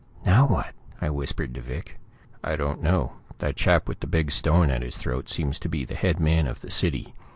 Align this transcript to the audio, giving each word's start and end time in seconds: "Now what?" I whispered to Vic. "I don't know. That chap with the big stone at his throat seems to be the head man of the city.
"Now 0.25 0.47
what?" 0.47 0.73
I 0.99 1.11
whispered 1.11 1.53
to 1.53 1.61
Vic. 1.61 1.99
"I 2.43 2.55
don't 2.55 2.81
know. 2.81 3.17
That 3.37 3.55
chap 3.55 3.87
with 3.87 3.99
the 3.99 4.07
big 4.07 4.31
stone 4.31 4.71
at 4.71 4.81
his 4.81 4.97
throat 4.97 5.29
seems 5.29 5.59
to 5.59 5.69
be 5.69 5.85
the 5.85 5.93
head 5.93 6.19
man 6.19 6.47
of 6.47 6.61
the 6.61 6.71
city. 6.71 7.13